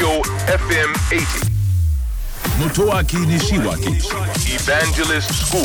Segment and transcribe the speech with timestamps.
[0.00, 1.50] Tokyo FM 80.
[2.58, 4.00] Motoaki Nishiwaki
[4.56, 5.62] Evangelist School.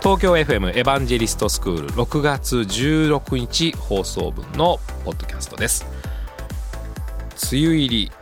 [0.00, 5.86] 東京 FM エヴァンジェリストスクール6月16日放送分のポッドキャストです。
[7.52, 8.12] 梅雨入り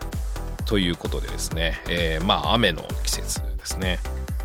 [0.67, 3.99] ということでですね、えーまあ雨の季節ですね。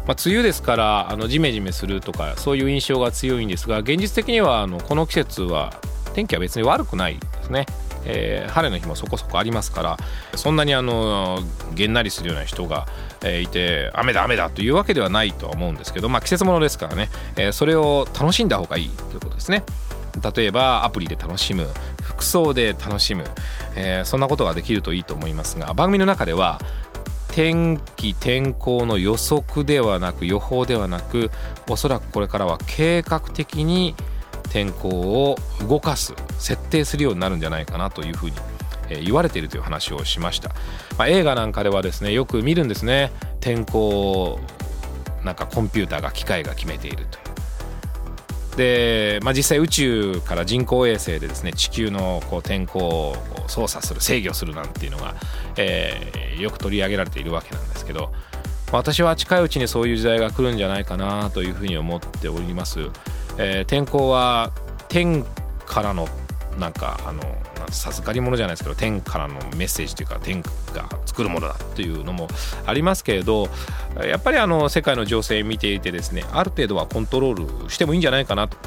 [0.07, 5.73] まあ、梅雨ですからあのジメジメするとかそういう印象が強いんですが現実的にはあのこの季節は
[6.13, 7.65] 天気は別に悪くないですね、
[8.05, 9.97] えー晴れの日もそこそこありますから
[10.35, 11.39] そんなにあの
[11.75, 12.87] げんなりするような人が、
[13.23, 19.63] えーいて雨だ雨だというわけではないとは思うんですけど、まあ、季節ものですからね、えーそれを楽しんだ方がいいということですね。
[20.35, 21.67] 例えばアプリで楽しむ
[22.01, 23.25] 服装で楽しむ、
[23.75, 26.59] えーそんなことができるといいと思いますが番組の中では
[27.31, 31.29] 天気天候の予測ではなく予報ではなく
[31.69, 33.95] おそらくこれからは計画的に
[34.49, 38.35] 天候を動かす設定するようになるんじゃないかなというふうに
[39.03, 40.49] 言われているという話をしました、
[40.97, 43.11] まあ、映画なんかではですねよく見るんですね。
[43.39, 44.39] 天候を
[45.23, 47.19] なんかコンピューターが機械が決めていると。
[48.57, 53.15] で、まあ、実際宇宙から人工衛星でですね地球のこう天候を
[53.47, 55.15] 操作する制御するなんていうのが、
[55.55, 58.11] えーよく取り上げられているわけなんですけど
[58.71, 62.81] 私は近いうちにそういう時代が来るんじゃないかなというふうに思っております、
[63.39, 64.51] えー天候は
[64.89, 65.25] 天
[65.65, 66.07] からの
[66.59, 67.23] なんかあの
[67.71, 70.41] 授かり物じゃないですけど天からのメッセージというか天
[70.73, 72.27] が作るものだというのも
[72.65, 73.47] ありますけれど
[74.03, 78.57] やっぱりあの世界の情勢見ていてですねある程度はコントロールしてもいいんじゃないかなと。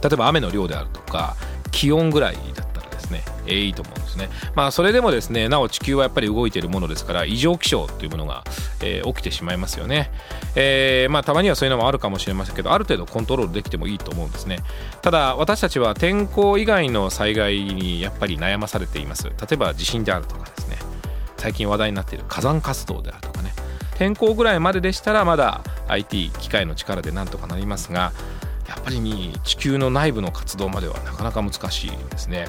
[0.00, 1.34] 例えば雨の量であるとか
[1.72, 2.62] 気温ぐらいだ
[3.08, 4.28] ですね、えーいいと思うんですね。
[4.54, 8.44] まあそれでもですねなお地球はやっぱり動いているものですから異常気象というものが、
[8.82, 10.10] えー起きてしまいますよね、
[10.54, 14.58] えーまあたまにはそういうのもあるかもしれませんけどある程度コントロールできてもいいと思うんですね。
[15.02, 19.24] ただ私たちは天候以外の災害にやっぱり悩まされています。
[19.24, 20.76] 例えば地震であるとかですね。
[21.36, 23.52] 最近話題になっている火山活動であるとかね。
[23.96, 28.12] 天候ぐらいまででしたらまだ IT 機械の力でなんとかなりますが
[28.68, 32.46] やっぱりに地球の内部の活動まではなかなか難しいですね、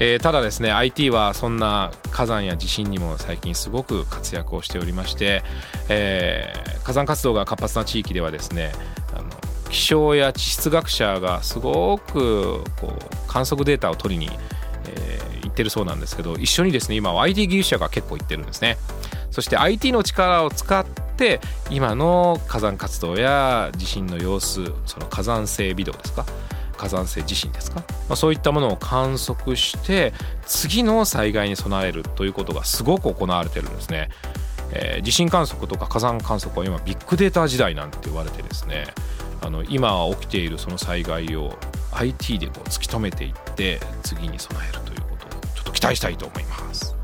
[0.00, 5.42] えーただですね IT はそんな火山や地震にも最近すごく活躍をしておりまして、
[5.88, 8.72] えー火山活動が活発な地域ではですね
[9.14, 9.28] あの
[9.68, 14.30] 気象や地質学者がすごくこう観測データを取りに、
[14.86, 18.76] えー行ってるそうなんですけど一緒にですね今は IT 技術者が結構行ってるんですね。
[19.30, 20.84] そして IT の力を使っ
[21.16, 26.24] て今の火山活動や地震の様子その火山性微動ですか
[26.78, 30.14] 火山性地震ですか、まあ、そういったものを観測して
[30.46, 34.08] 次の災害に備えるということがすごく行われてるんですね、
[34.72, 38.86] えー地震観測とか火山観測は今ビッグデータ時代なんて言われてですね。
[39.40, 41.56] あの今起きているその災害を
[41.92, 46.94] IT でこう突き止めていって次に備えるということをちょっと期待したいと思います。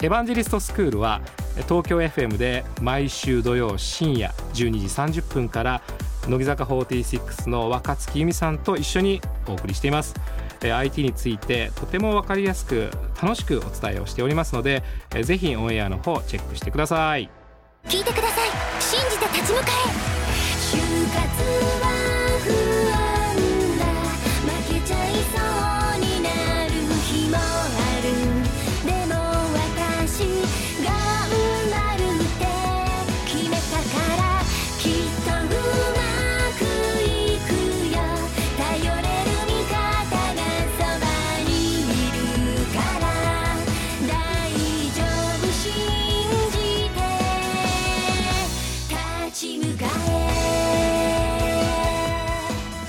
[0.00, 1.20] エヴァンジェリストスクールは
[1.68, 5.82] 東京 FM で毎週土曜深夜12時30分から
[6.28, 10.14] 乃木坂46の若月由美さんと一緒にお送りしています。
[10.62, 12.90] IT についてとても分かりやすく
[13.20, 14.84] 楽しくお伝えをしておりますので
[15.22, 17.28] ぜひオンエアの方チェックしてください。
[17.84, 18.48] 聞いてください。
[18.80, 19.66] 信じて立ち向か
[21.48, 21.51] え。